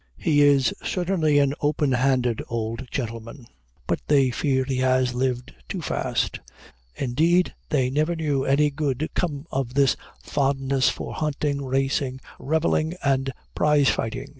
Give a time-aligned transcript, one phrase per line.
[0.17, 3.45] He is certainly an open handed old gentleman,
[3.85, 6.39] but they fear he has lived too fast;
[6.95, 13.31] indeed, they never knew any good come of this fondness for hunting, racing, reveling and
[13.53, 14.29] prize fighting.